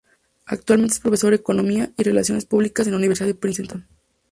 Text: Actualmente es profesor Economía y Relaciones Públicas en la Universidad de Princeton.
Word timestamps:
Actualmente 0.47 0.95
es 0.95 0.99
profesor 0.99 1.35
Economía 1.35 1.93
y 1.95 2.01
Relaciones 2.01 2.45
Públicas 2.45 2.87
en 2.87 2.93
la 2.93 2.97
Universidad 2.97 3.27
de 3.27 3.35
Princeton. 3.35 3.87